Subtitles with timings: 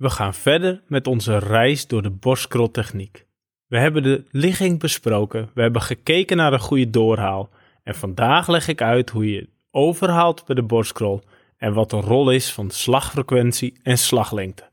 [0.00, 3.26] We gaan verder met onze reis door de borstkroltechniek.
[3.66, 7.48] We hebben de ligging besproken, we hebben gekeken naar een goede doorhaal
[7.82, 11.22] en vandaag leg ik uit hoe je overhaalt bij de borstkrol
[11.56, 14.68] en wat de rol is van slagfrequentie en slaglengte.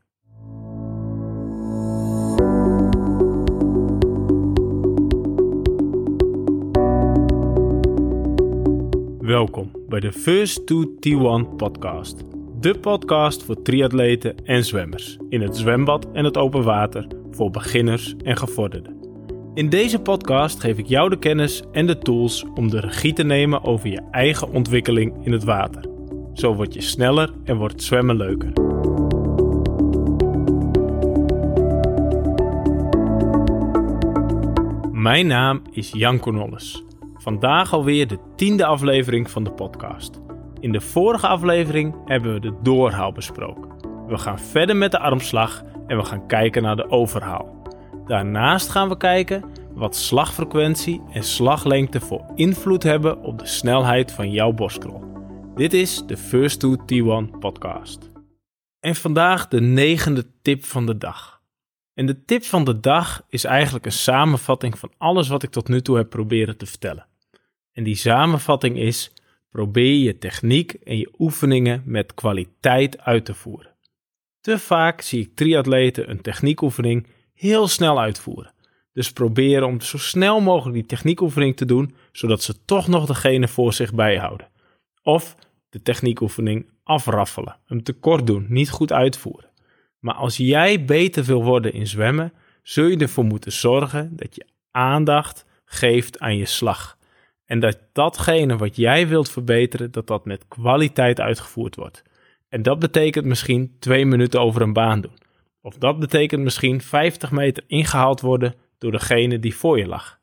[9.20, 12.23] Welkom bij de First to T1 podcast.
[12.60, 18.15] De podcast voor triatleten en zwemmers in het zwembad en het open water voor beginners
[18.24, 18.98] en gevorderden.
[19.54, 23.24] In deze podcast geef ik jou de kennis en de tools om de regie te
[23.24, 25.86] nemen over je eigen ontwikkeling in het water.
[26.34, 28.51] Zo word je sneller en wordt zwemmen leuker.
[34.92, 36.84] Mijn naam is Jan Cornolles.
[37.17, 40.26] Vandaag alweer de tiende aflevering van de podcast.
[40.59, 43.72] In de vorige aflevering hebben we de doorhaal besproken.
[44.08, 47.61] We gaan verder met de armslag en we gaan kijken naar de overhaal.
[48.06, 54.31] Daarnaast gaan we kijken wat slagfrequentie en slaglengte voor invloed hebben op de snelheid van
[54.31, 55.04] jouw borstkrol.
[55.56, 58.12] Dit is de First to T1 podcast.
[58.80, 61.42] En vandaag de negende tip van de dag.
[61.94, 65.68] En de tip van de dag is eigenlijk een samenvatting van alles wat ik tot
[65.68, 67.08] nu toe heb proberen te vertellen.
[67.74, 69.14] En die samenvatting is:
[69.50, 73.76] probeer je techniek en je oefeningen met kwaliteit uit te voeren.
[74.42, 78.53] Te vaak zie ik triatleten een techniekoefening heel snel uitvoeren.
[78.94, 83.48] Dus probeer om zo snel mogelijk die techniekoefening te doen, zodat ze toch nog degene
[83.48, 84.48] voor zich bijhouden.
[85.03, 85.36] Of
[85.70, 89.50] de techniekoefening afraffelen, hem tekort doen, niet goed uitvoeren.
[90.00, 94.45] Maar als jij beter wil worden in zwemmen, zul je ervoor moeten zorgen dat je
[94.72, 96.97] aandacht geeft aan je slag.
[97.48, 102.03] En dat datgene wat jij wilt verbeteren, dat dat met kwaliteit uitgevoerd wordt.
[102.50, 105.17] En dat betekent misschien twee minuten over een baan doen.
[105.62, 110.20] Of dat betekent misschien 50 meter ingehaald worden door degene die voor je lag.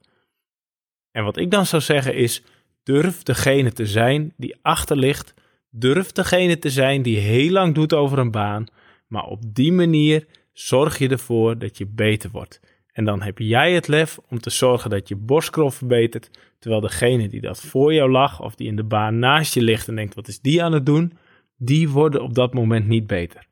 [1.10, 2.42] En wat ik dan zou zeggen is,
[2.82, 5.34] durf degene te zijn die achter ligt.
[5.70, 8.66] Durf degene te zijn die heel lang doet over een baan.
[9.06, 12.60] Maar op die manier zorg je ervoor dat je beter wordt.
[12.94, 17.28] En dan heb jij het lef om te zorgen dat je borstkrol verbetert, terwijl degene
[17.28, 20.14] die dat voor jou lag of die in de baan naast je ligt en denkt
[20.14, 21.12] wat is die aan het doen,
[21.56, 23.46] die worden op dat moment niet beter.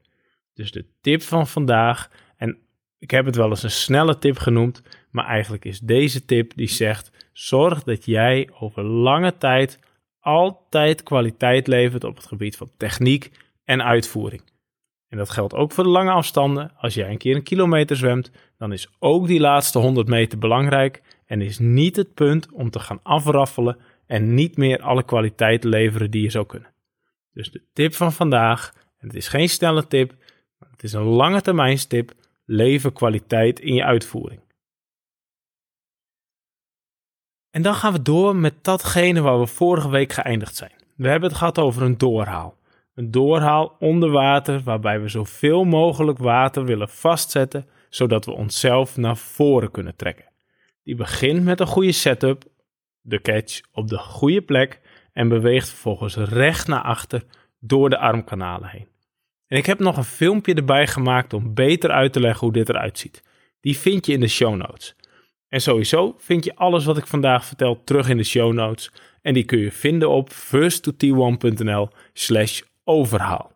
[0.55, 2.59] Dus de tip van vandaag, en
[2.99, 6.69] ik heb het wel eens een snelle tip genoemd, maar eigenlijk is deze tip die
[6.69, 9.79] zegt: zorg dat jij over lange tijd
[10.21, 13.31] altijd kwaliteit levert op het gebied van techniek
[13.65, 14.43] en uitvoering.
[15.13, 16.73] En dat geldt ook voor de lange afstanden.
[16.77, 21.03] Als jij een keer een kilometer zwemt, dan is ook die laatste 100 meter belangrijk
[21.27, 26.11] en is niet het punt om te gaan afraffelen en niet meer alle kwaliteit leveren
[26.11, 26.75] die je zou kunnen.
[27.33, 30.15] Dus de tip van vandaag, en het is geen snelle tip,
[30.59, 32.13] maar het is een lange termijn tip,
[32.45, 34.41] lever kwaliteit in je uitvoering.
[37.51, 40.75] En dan gaan we door met datgene waar we vorige week geëindigd zijn.
[40.97, 42.61] We hebben het gehad over een doorhaal.
[42.95, 49.17] Een doorhaal onder water waarbij we zoveel mogelijk water willen vastzetten zodat we onszelf naar
[49.17, 50.31] voren kunnen trekken.
[50.85, 52.45] Die begint met een goede setup,
[53.01, 54.81] de catch op de goede plek
[55.13, 57.25] en beweegt vervolgens recht naar achter
[57.61, 58.89] door de armkanalen heen.
[59.47, 62.69] En ik heb nog een filmpje erbij gemaakt om beter uit te leggen hoe dit
[62.69, 63.23] eruit ziet.
[63.61, 64.97] Die vind je in de show notes.
[65.49, 68.91] En sowieso vind je alles wat ik vandaag vertel terug in de show notes.
[69.23, 73.53] En die kun je vinden op first1nl slash overhaal.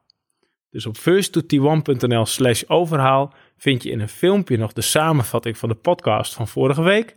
[0.70, 5.74] Dus op first1nl slash overhaal vind je in een filmpje nog de samenvatting van de
[5.74, 7.16] podcast van vorige week.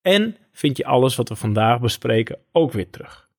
[0.00, 3.30] En vind je alles wat we vandaag bespreken ook weer terug.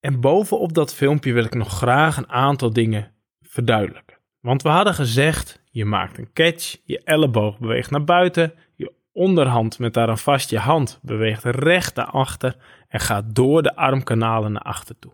[0.00, 4.16] En bovenop dat filmpje wil ik nog graag een aantal dingen verduidelijken.
[4.40, 9.78] Want we hadden gezegd, je maakt een catch, je elleboog beweegt naar buiten, je onderhand
[9.78, 12.56] met daaraan vast je hand beweegt recht naar achter
[12.88, 15.12] en gaat door de armkanalen naar achter toe.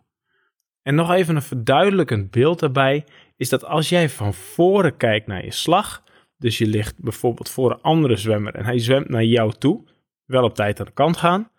[0.87, 3.05] En nog even een verduidelijkend beeld daarbij
[3.37, 6.03] is dat als jij van voren kijkt naar je slag,
[6.39, 9.85] dus je ligt bijvoorbeeld voor een andere zwemmer en hij zwemt naar jou toe,
[10.25, 11.51] wel op tijd aan de kant gaan,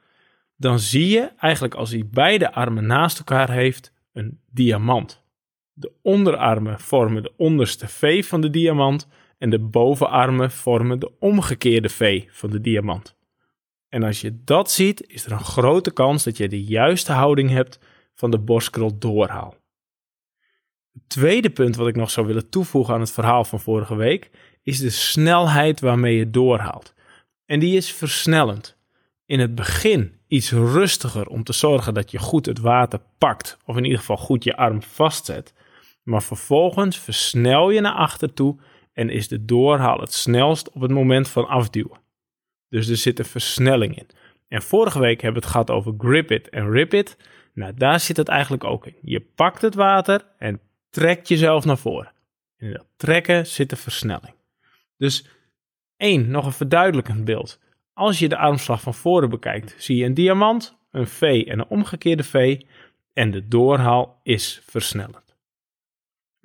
[0.56, 5.24] dan zie je eigenlijk als hij beide armen naast elkaar heeft een diamant.
[5.74, 9.08] De onderarmen vormen de onderste V van de diamant
[9.38, 13.18] en de bovenarmen vormen de omgekeerde V van de diamant.
[13.90, 17.50] En als je dat ziet, is er een grote kans dat je de juiste houding
[17.50, 17.80] hebt
[18.18, 19.56] van de borstkrol doorhaal.
[20.94, 24.30] Het tweede punt wat ik nog zou willen toevoegen aan het verhaal van vorige week
[24.64, 26.94] is de snelheid waarmee je doorhaalt.
[27.46, 28.78] En die is versnellend.
[29.26, 33.78] In het begin iets rustiger om te zorgen dat je goed het water pakt, of
[33.78, 35.54] in ieder geval goed je arm vastzet.
[36.04, 38.58] Maar vervolgens versnel je naar achter toe
[38.94, 42.00] en is de doorhaal het snelst op het moment van afduwen.
[42.70, 44.08] Dus er zit een versnelling in.
[44.48, 47.18] En vorige week hebben we het gehad over grip it en rip it.
[47.58, 48.96] Nou, daar zit het eigenlijk ook in.
[49.02, 50.60] Je pakt het water en
[50.90, 52.12] trekt jezelf naar voren.
[52.58, 54.34] In dat trekken zit de versnelling.
[54.98, 55.30] Dus
[55.96, 57.60] één, nog een verduidelijkend beeld.
[57.94, 61.68] Als je de armslag van voren bekijkt, zie je een diamant, een V en een
[61.68, 62.62] omgekeerde V.
[63.14, 65.36] En de doorhaal is versnellend.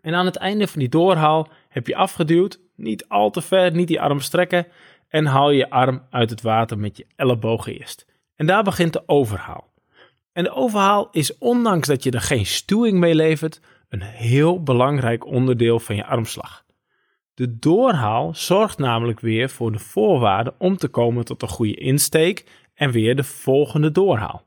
[0.01, 3.89] En aan het einde van die doorhaal heb je afgeduwd, niet al te ver, niet
[3.89, 4.67] die arm strekken.
[5.09, 8.07] En haal je arm uit het water met je elleboog eerst.
[8.35, 9.72] En daar begint de overhaal.
[10.33, 15.27] En de overhaal is, ondanks dat je er geen stuwing mee levert, een heel belangrijk
[15.27, 16.65] onderdeel van je armslag.
[17.35, 22.45] De doorhaal zorgt namelijk weer voor de voorwaarden om te komen tot een goede insteek
[22.75, 24.45] en weer de volgende doorhaal.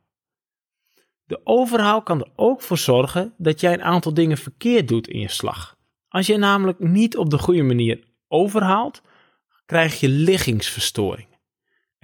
[1.26, 5.20] De overhaal kan er ook voor zorgen dat jij een aantal dingen verkeerd doet in
[5.20, 5.78] je slag.
[6.08, 9.02] Als je namelijk niet op de goede manier overhaalt,
[9.66, 11.28] krijg je liggingsverstoring.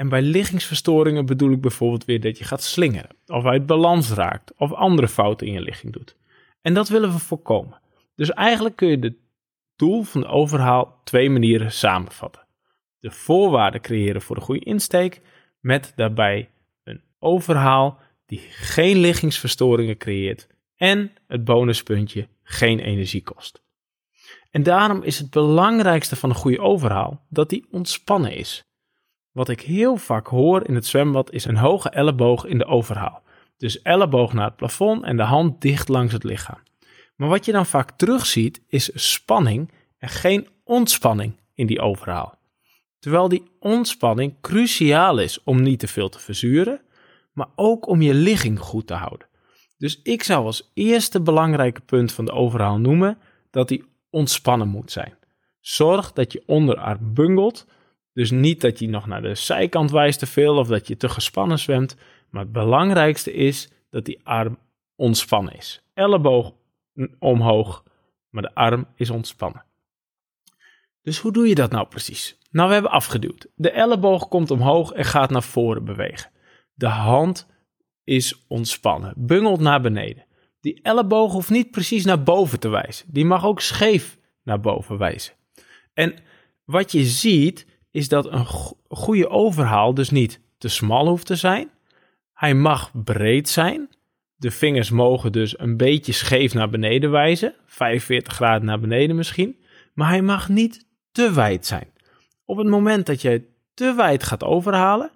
[0.02, 4.54] En bij liggingsverstoringen bedoel ik bijvoorbeeld weer dat je gaat slingeren, of uit balans raakt,
[4.58, 6.16] of andere fouten in je ligging doet.
[6.62, 7.82] En dat willen we voorkomen.
[8.16, 9.16] Dus eigenlijk kun je het
[9.76, 12.48] doel van de overhaal twee manieren samenvatten.
[13.00, 15.22] De voorwaarden creëren voor de goede insteek,
[15.60, 16.50] met daarbij
[16.84, 23.62] een overhaal die geen liggingsverstoringen creëert en het bonuspuntje geen energie kost.
[24.52, 28.66] En daarom is het belangrijkste van een goede overhaal dat die ontspannen is.
[29.32, 33.24] Wat ik heel vaak hoor in het zwembad is een hoge elleboog in de overhaal.
[33.58, 36.60] Dus elleboog naar het plafond en de hand dicht langs het lichaam.
[37.16, 42.40] Maar wat je dan vaak terugziet is spanning en geen ontspanning in die overhaal.
[43.00, 46.82] Terwijl die ontspanning cruciaal is om niet te veel te verzuren,
[47.34, 49.28] maar ook om je ligging goed te houden.
[49.78, 53.18] Dus ik zou als eerste belangrijke punt van de overhaal noemen
[53.52, 55.18] dat die ontspannen moet zijn.
[55.60, 57.66] Zorg dat je onderarm bungelt.
[58.14, 61.10] Dus niet dat je nog naar de zijkant wijst te veel of dat je te
[61.10, 61.96] gespannen zwemt.
[62.30, 64.58] Maar het belangrijkste is dat die arm
[64.96, 65.84] ontspannen is.
[65.94, 66.54] Elleboog
[67.20, 67.84] omhoog,
[68.30, 69.64] maar de arm is ontspannen.
[71.02, 72.38] Dus hoe doe je dat nou precies?
[72.52, 73.48] Nou, we hebben afgeduwd.
[73.56, 76.32] De elleboog komt omhoog en gaat naar voren bewegen.
[76.74, 77.48] De hand
[78.04, 80.26] is ontspannen, bungelt naar beneden.
[80.60, 83.06] Die elleboog hoeft niet precies naar boven te wijzen.
[83.10, 85.34] Die mag ook scheef naar boven wijzen.
[85.94, 86.16] En
[86.66, 88.46] wat je ziet is dat een
[88.90, 91.70] goede overhaal dus niet te smal hoeft te zijn.
[92.34, 93.90] Hij mag breed zijn.
[94.36, 99.60] De vingers mogen dus een beetje scheef naar beneden wijzen, 45 graden naar beneden misschien.
[99.94, 101.94] Maar hij mag niet te wijd zijn.
[102.46, 105.12] Op het moment dat je te wijd gaat overhalen,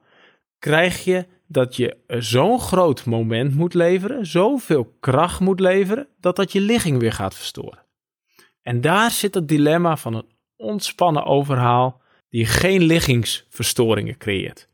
[0.60, 6.52] krijg je dat je zo'n groot moment moet leveren, zoveel kracht moet leveren, dat dat
[6.52, 7.86] je ligging weer gaat verstoren.
[8.62, 12.02] En daar zit het dilemma van een ontspannen overhaal
[12.36, 14.68] die geen liggingsverstoringen creëert.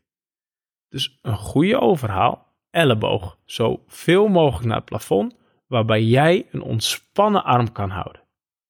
[0.88, 5.36] Dus een goede overhaal, elleboog, zo veel mogelijk naar het plafond,
[5.66, 8.22] waarbij jij een ontspannen arm kan houden.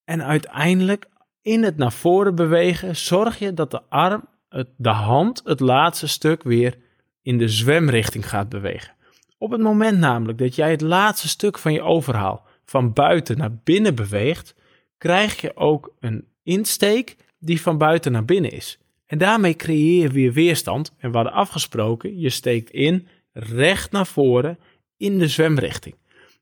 [0.04, 1.08] En uiteindelijk
[1.42, 4.28] in het naar voren bewegen zorg je dat de arm,
[4.76, 6.78] de hand, het laatste stuk weer
[7.22, 8.94] in de zwemrichting gaat bewegen.
[9.38, 13.54] Op het moment namelijk dat jij het laatste stuk van je overhaal van buiten naar
[13.64, 14.54] binnen beweegt,
[14.98, 18.80] krijg je ook een insteek die van buiten naar binnen is.
[19.12, 20.95] En daarmee creëer je weer weerstand.
[20.99, 24.59] En we hadden afgesproken, je steekt in recht naar voren
[24.97, 25.95] in de zwemrichting.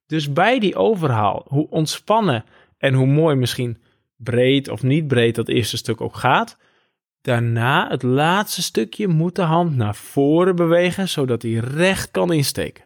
[0.06, 2.44] Dus bij die overhaal, hoe ontspannen
[2.78, 3.78] en hoe mooi misschien
[4.16, 6.58] breed of niet breed dat eerste stuk ook gaat,
[7.22, 12.84] Daarna het laatste stukje moet de hand naar voren bewegen, zodat hij recht kan insteken.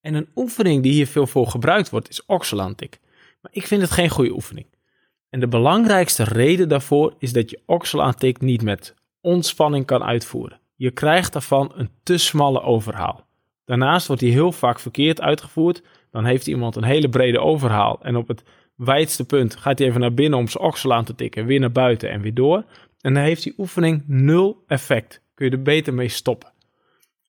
[0.00, 3.00] En een oefening die hier veel voor gebruikt wordt is oxalantik.
[3.40, 4.66] Maar ik vind het geen goede oefening.
[5.34, 10.60] En de belangrijkste reden daarvoor is dat je oxalantik niet met ontspanning kan uitvoeren.
[10.76, 13.26] Je krijgt daarvan een te smalle overhaal.
[13.64, 15.82] Daarnaast wordt die heel vaak verkeerd uitgevoerd.
[16.10, 18.42] Dan heeft iemand een hele brede overhaal en op het
[18.76, 21.72] wijdste punt gaat hij even naar binnen om zijn oksel aan te tikken, weer naar
[21.72, 22.64] buiten en weer door.
[23.00, 25.22] En dan heeft die oefening nul effect.
[25.34, 26.52] Kun je er beter mee stoppen.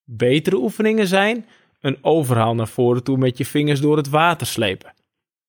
[0.04, 1.46] Betere oefeningen zijn
[1.80, 4.95] een overhaal naar voren toe met je vingers door het water slepen.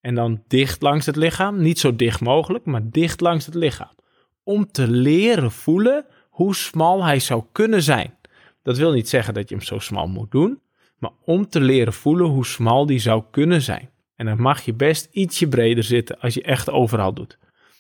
[0.07, 3.95] En dan dicht langs het lichaam, niet zo dicht mogelijk, maar dicht langs het lichaam.
[4.43, 8.19] Om te leren voelen hoe smal hij zou kunnen zijn.
[8.63, 10.61] Dat wil niet zeggen dat je hem zo smal moet doen,
[10.99, 13.91] maar om te leren voelen hoe smal die zou kunnen zijn.
[14.17, 17.39] En dan mag je best ietsje breder zitten als je echt overhaal doet.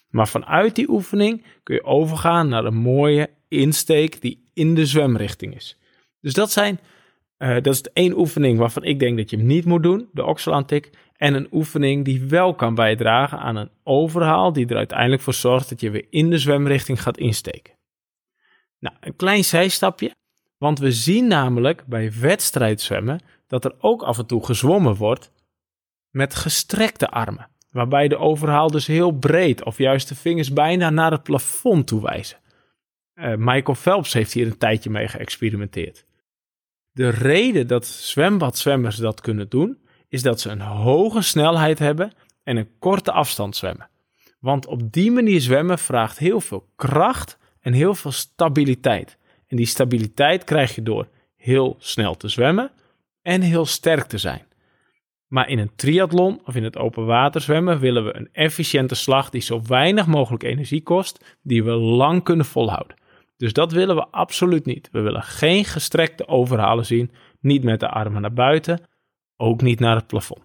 [0.08, 5.54] Maar vanuit die oefening kun je overgaan naar een mooie insteek die in de zwemrichting
[5.54, 5.78] is.
[6.20, 6.80] Dus dat zijn
[7.38, 10.08] Uh, dat is de één oefening waarvan ik denk dat je hem niet moet doen,
[10.12, 10.90] de oxalantik.
[11.16, 15.68] En een oefening die wel kan bijdragen aan een overhaal die er uiteindelijk voor zorgt
[15.68, 17.74] dat je weer in de zwemrichting gaat insteken.
[18.78, 20.14] Nou, een klein zijstapje,
[20.58, 25.32] want we zien namelijk bij wedstrijdzwemmen dat er ook af en toe gezwommen wordt
[26.10, 31.10] met gestrekte armen, waarbij de overhaal dus heel breed of juist de vingers bijna naar
[31.10, 32.38] het plafond toe wijzen.
[33.14, 36.05] Uh, Michael Phelps heeft hier een tijdje mee geëxperimenteerd.
[36.96, 42.12] De reden dat zwembadzwemmers dat kunnen doen, is dat ze een hoge snelheid hebben
[42.42, 43.88] en een korte afstand zwemmen.
[44.40, 49.18] Want op die manier zwemmen vraagt heel veel kracht en heel veel stabiliteit.
[49.46, 52.70] En die stabiliteit krijg je door heel snel te zwemmen
[53.22, 54.46] en heel sterk te zijn.
[55.26, 59.30] Maar in een triathlon of in het open water zwemmen willen we een efficiënte slag
[59.30, 62.96] die zo weinig mogelijk energie kost, die we lang kunnen volhouden.
[63.36, 64.88] Dus dat willen we absoluut niet.
[64.92, 68.80] We willen geen gestrekte overhalen zien, niet met de armen naar buiten,
[69.36, 70.44] ook niet naar het plafond.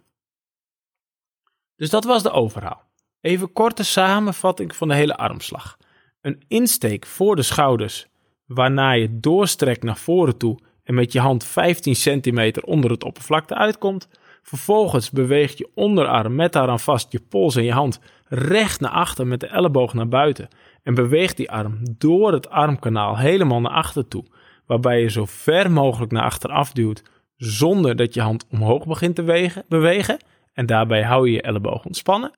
[1.75, 2.83] Dus dat was de overhaal.
[3.21, 5.77] Even korte samenvatting van de hele armslag.
[6.21, 8.07] Een insteek voor de schouders,
[8.45, 13.55] waarna je doorstrekt naar voren toe en met je hand 15 centimeter onder het oppervlakte
[13.55, 14.07] uitkomt.
[14.41, 18.00] Vervolgens beweegt je onderarm met daaraan vast je pols en je hand
[18.33, 20.47] recht naar achter met de elleboog naar buiten.
[20.83, 24.25] En beweegt die arm door het armkanaal helemaal naar achter toe.
[24.65, 27.03] Waarbij je zo ver mogelijk naar achter afduwt
[27.35, 30.17] zonder dat je hand omhoog begint te bewegen.
[30.53, 32.31] En daarbij hou je je elleboog ontspannen.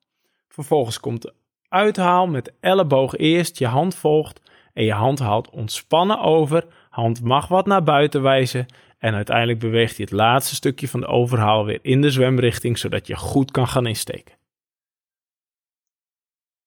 [0.48, 1.32] Vervolgens komt de
[1.68, 4.40] uithaal met de elleboog eerst, je hand volgt
[4.72, 6.66] en je hand haalt ontspannen over.
[6.90, 8.66] Hand mag wat naar buiten wijzen
[8.98, 13.06] en uiteindelijk beweegt hij het laatste stukje van de overhaal weer in de zwemrichting, zodat
[13.06, 14.34] je goed kan gaan insteken.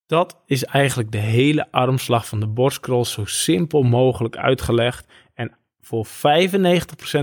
[0.08, 5.08] Dat is eigenlijk de hele armslag van de borstcrawl zo simpel mogelijk uitgelegd.
[5.34, 6.10] En voor 95%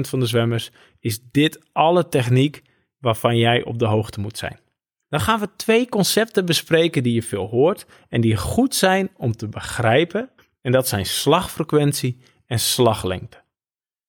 [0.01, 2.63] van de zwemmers is dit alle techniek
[2.99, 4.61] waarvan jij op de hoogte moet zijn.
[5.09, 9.33] Dan gaan we twee concepten bespreken die je veel hoort en die goed zijn om
[9.33, 10.31] te begrijpen.
[10.61, 13.43] En dat zijn slagfrequentie en slaglengte.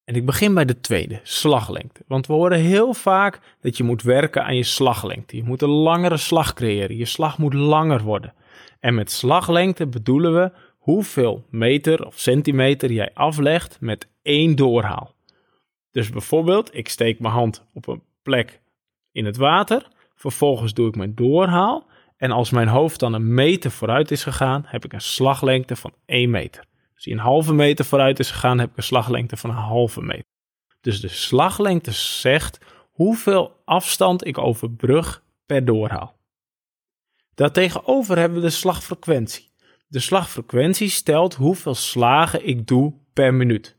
[0.04, 2.04] En ik begin bij de tweede, slaglengte.
[2.08, 5.36] Want we horen heel vaak dat je moet werken aan je slaglengte.
[5.36, 6.98] Je moet een langere slag creëren.
[6.98, 8.34] Je slag moet langer worden.
[8.80, 15.14] En met slaglengte bedoelen we hoeveel meter of centimeter jij aflegt met één doorhaal.
[15.92, 18.62] Dus bijvoorbeeld, ik steek mijn hand op een plek
[19.12, 19.88] in het water.
[20.16, 21.88] Vervolgens doe ik mijn doorhaal.
[22.18, 25.94] En als mijn hoofd dan een meter vooruit is gegaan, heb ik een slaglengte van
[26.06, 26.66] 1 meter.
[26.96, 30.02] Als hij een halve meter vooruit is gegaan, heb ik een slaglengte van een halve
[30.02, 30.26] meter.
[30.82, 32.60] Dus de slaglengte zegt
[32.92, 36.15] hoeveel afstand ik overbrug per doorhaal.
[37.36, 39.50] Daartegenover hebben we de slagfrequentie.
[39.88, 43.68] De slagfrequentie stelt hoeveel slagen ik doe per minuut.
[43.68, 43.74] Op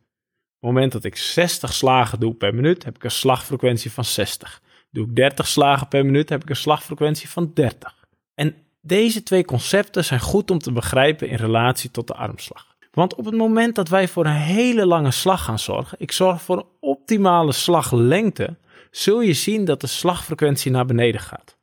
[0.61, 4.63] het moment dat ik 60 slagen doe per minuut, heb ik een slagfrequentie van 60.
[4.91, 8.07] Doe ik 30 slagen per minuut, heb ik een slagfrequentie van 30.
[8.35, 12.77] En deze twee concepten zijn goed om te begrijpen in relatie tot de armslag.
[12.91, 16.43] Want op het moment dat wij voor een hele lange slag gaan zorgen, ik zorg
[16.43, 18.57] voor een optimale slaglengte,
[18.91, 21.56] zul je zien dat de slagfrequentie naar beneden gaat.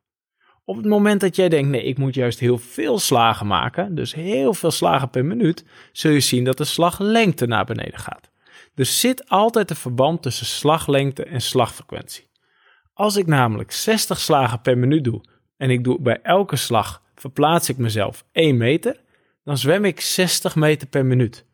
[0.66, 4.14] Op het moment dat jij denkt, nee, ik moet juist heel veel slagen maken, dus
[4.14, 8.32] heel veel slagen per minuut, zul je zien dat de slaglengte naar beneden gaat.
[8.76, 12.28] Er zit altijd een verband tussen slaglengte en slagfrequentie.
[12.94, 15.22] Als ik namelijk 60 slagen per minuut doe
[15.58, 19.02] en ik doe bij elke slag verplaats ik mezelf 1 meter,
[19.44, 21.46] dan zwem ik 60 meter per minuut.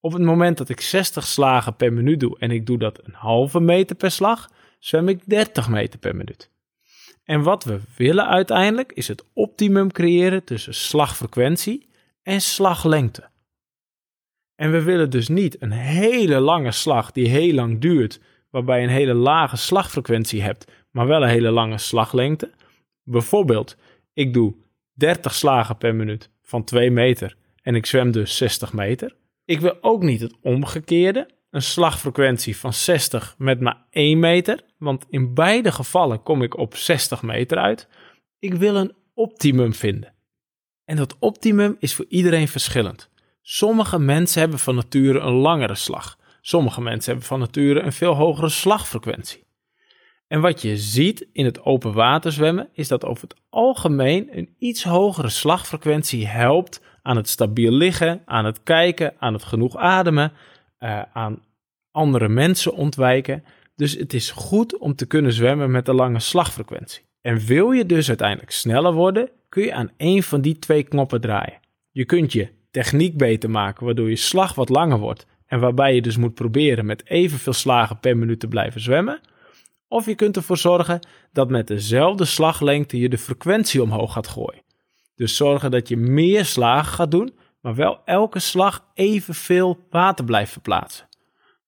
[0.00, 3.14] Op het moment dat ik 60 slagen per minuut doe en ik doe dat een
[3.14, 6.50] halve meter per slag, zwem ik 30 meter per minuut.
[7.28, 11.88] En wat we willen uiteindelijk is het optimum creëren tussen slagfrequentie
[12.22, 13.28] en slaglengte.
[14.54, 18.20] En we willen dus niet een hele lange slag die heel lang duurt,
[18.50, 22.50] waarbij je een hele lage slagfrequentie hebt, maar wel een hele lange slaglengte.
[23.02, 23.76] Bijvoorbeeld,
[24.12, 24.54] ik doe
[24.92, 29.14] 30 slagen per minuut van 2 meter en ik zwem dus 60 meter.
[29.44, 35.06] Ik wil ook niet het omgekeerde, een slagfrequentie van 60 met maar 1 meter, want
[35.08, 37.88] in beide gevallen kom ik op 60 meter uit.
[38.38, 40.14] Ik wil een optimum vinden.
[40.84, 43.10] En dat optimum is voor iedereen verschillend.
[43.42, 46.18] Sommige mensen hebben van nature een langere slag.
[46.40, 49.46] Sommige mensen hebben van nature een veel hogere slagfrequentie.
[50.26, 54.54] En wat je ziet in het open water zwemmen is dat over het algemeen een
[54.58, 60.32] iets hogere slagfrequentie helpt aan het stabiel liggen, aan het kijken, aan het genoeg ademen,
[60.80, 61.42] uh, aan
[61.90, 63.44] andere mensen ontwijken.
[63.76, 67.02] Dus het is goed om te kunnen zwemmen met een lange slagfrequentie.
[67.20, 71.20] En wil je dus uiteindelijk sneller worden, kun je aan één van die twee knoppen
[71.20, 71.60] draaien.
[71.90, 76.02] Je kunt je techniek beter maken, waardoor je slag wat langer wordt en waarbij je
[76.02, 79.20] dus moet proberen met evenveel slagen per minuut te blijven zwemmen.
[79.88, 81.00] Of je kunt ervoor zorgen
[81.32, 84.62] dat met dezelfde slaglengte je de frequentie omhoog gaat gooien.
[85.14, 90.52] Dus zorgen dat je meer slagen gaat doen, maar wel elke slag evenveel water blijft
[90.52, 91.08] verplaatsen.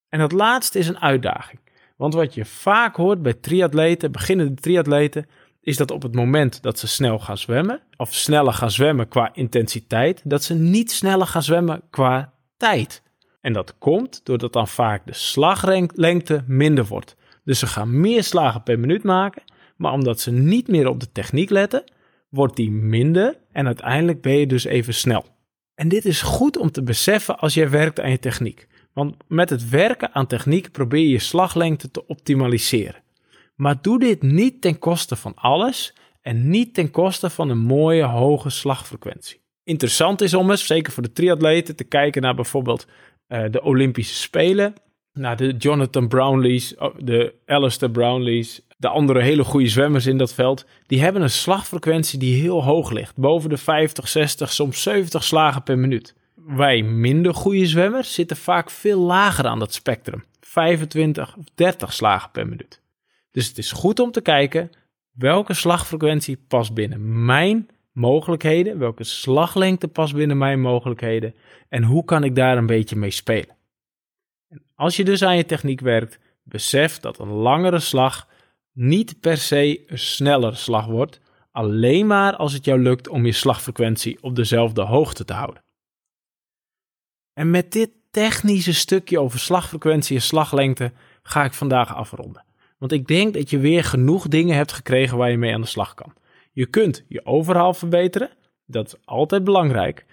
[0.08, 1.60] En dat laatste is een uitdaging.
[1.96, 5.26] Want wat je vaak hoort bij triatleten, beginnende triatleten,
[5.60, 9.30] is dat op het moment dat ze snel gaan zwemmen, of sneller gaan zwemmen qua
[9.34, 13.02] intensiteit, dat ze niet sneller gaan zwemmen qua tijd.
[13.40, 17.16] En dat komt doordat dan vaak de slaglengte minder wordt.
[17.44, 19.42] Dus ze gaan meer slagen per minuut maken,
[19.76, 21.84] maar omdat ze niet meer op de techniek letten,
[22.28, 25.24] wordt die minder en uiteindelijk ben je dus even snel.
[25.80, 28.66] En dit is goed om te beseffen als jij werkt aan je techniek.
[28.92, 33.02] Want met het werken aan techniek probeer je je slaglengte te optimaliseren.
[33.54, 38.02] Maar doe dit niet ten koste van alles en niet ten koste van een mooie
[38.02, 39.40] hoge slagfrequentie.
[39.64, 42.86] Interessant is om eens, zeker voor de triatleten, te kijken naar bijvoorbeeld
[43.28, 44.74] uh, de Olympische Spelen.
[45.12, 50.34] Naar de Jonathan Brownlees, oh, de Alistair Brownlees, de andere hele goede zwemmers in dat
[50.34, 50.66] veld.
[50.86, 53.16] Die hebben een slagfrequentie die heel hoog ligt.
[53.16, 56.14] Boven de 50, 60, soms 70 slagen per minuut.
[56.34, 60.24] Wij minder goede zwemmers zitten vaak veel lager aan dat spectrum.
[60.40, 62.80] 25 of 30 slagen per minuut.
[63.30, 64.70] Dus het is goed om te kijken
[65.12, 71.34] welke slagfrequentie past binnen mijn mogelijkheden, welke slaglengte past binnen mijn mogelijkheden
[71.68, 73.56] en hoe kan ik daar een beetje mee spelen.
[74.50, 78.28] En als je dus aan je techniek werkt, besef dat een langere slag
[78.72, 83.32] niet per se een snellere slag wordt, alleen maar als het jou lukt om je
[83.32, 85.62] slagfrequentie op dezelfde hoogte te houden.
[87.32, 90.92] En met dit technische stukje over slagfrequentie en slaglengte
[91.22, 92.44] ga ik vandaag afronden.
[92.78, 95.66] Want ik denk dat je weer genoeg dingen hebt gekregen waar je mee aan de
[95.66, 96.12] slag kan.
[96.52, 98.30] Je kunt je overhaal verbeteren,
[98.66, 100.04] dat is altijd belangrijk.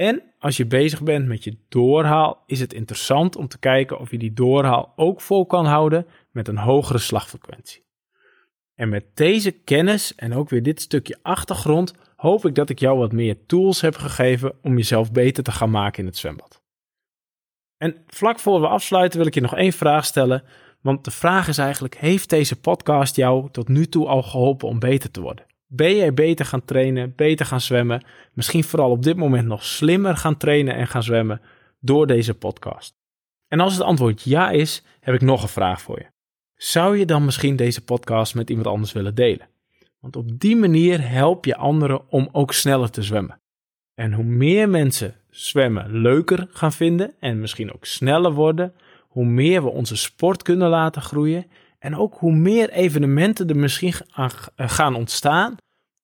[0.00, 4.10] En als je bezig bent met je doorhaal, is het interessant om te kijken of
[4.10, 7.84] je die doorhaal ook vol kan houden met een hogere slagfrequentie.
[8.74, 12.98] En met deze kennis en ook weer dit stukje achtergrond hoop ik dat ik jou
[12.98, 16.62] wat meer tools heb gegeven om jezelf beter te gaan maken in het zwembad.
[17.76, 20.42] En vlak voor we afsluiten wil ik je nog één vraag stellen.
[20.80, 24.78] Want de vraag is eigenlijk: heeft deze podcast jou tot nu toe al geholpen om
[24.78, 25.49] beter te worden?
[25.72, 28.02] Ben jij beter gaan trainen, beter gaan zwemmen?
[28.32, 31.40] Misschien vooral op dit moment nog slimmer gaan trainen en gaan zwemmen
[31.80, 32.94] door deze podcast?
[33.48, 36.06] En als het antwoord ja is, heb ik nog een vraag voor je.
[36.54, 39.48] Zou je dan misschien deze podcast met iemand anders willen delen?
[40.00, 43.40] Want op die manier help je anderen om ook sneller te zwemmen.
[43.94, 48.74] En hoe meer mensen zwemmen leuker gaan vinden en misschien ook sneller worden,
[49.08, 51.46] hoe meer we onze sport kunnen laten groeien
[51.80, 55.56] en ook hoe meer evenementen er misschien eh, gaan ontstaan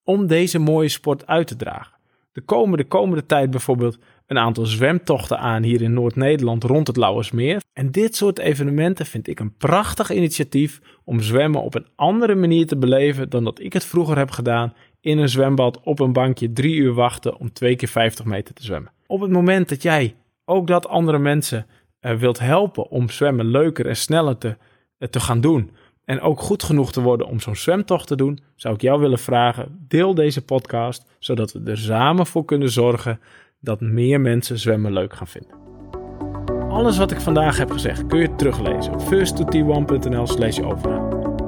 [0.05, 1.95] om deze mooie sport uit te dragen.
[2.33, 6.97] Er komen de komende tijd bijvoorbeeld een aantal zwemtochten aan hier in Noord-Nederland rond het
[6.97, 7.62] Lauwersmeer.
[7.73, 12.67] En dit soort evenementen vind ik een prachtig initiatief om zwemmen op een andere manier
[12.67, 16.53] te beleven dan dat ik het vroeger heb gedaan in een zwembad op een bankje
[16.53, 18.93] drie uur wachten om twee keer 50 meter te zwemmen.
[19.07, 21.67] Op het moment dat jij ook dat andere mensen
[22.01, 24.57] uh, wilt helpen om zwemmen leuker en sneller te,
[24.99, 25.71] uh, te gaan doen.
[26.05, 29.19] En ook goed genoeg te worden om zo'n zwemtocht te doen, zou ik jou willen
[29.19, 33.21] vragen: deel deze podcast, zodat we er samen voor kunnen zorgen
[33.61, 35.65] dat meer mensen zwemmen leuk gaan vinden.
[36.69, 40.59] Alles wat ik vandaag heb gezegd kun je teruglezen op first2t1.nl slash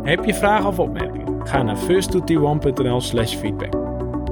[0.02, 1.46] Heb je vragen of opmerkingen?
[1.46, 3.74] Ga naar first2t1.nl slash feedback.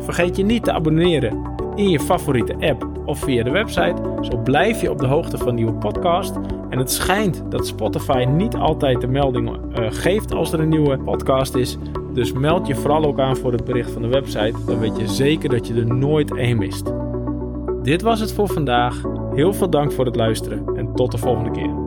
[0.03, 4.19] Vergeet je niet te abonneren in je favoriete app of via de website.
[4.21, 6.35] Zo blijf je op de hoogte van nieuwe podcast.
[6.71, 10.99] En het schijnt dat Spotify niet altijd de melding uh, geeft als er een nieuwe
[10.99, 11.79] podcast is.
[12.13, 14.55] Dus meld je vooral ook aan voor het bericht van de website.
[14.67, 16.93] Dan weet je zeker dat je er nooit één mist.
[17.83, 19.03] Dit was het voor vandaag.
[19.35, 21.86] Heel veel dank voor het luisteren en tot de volgende keer.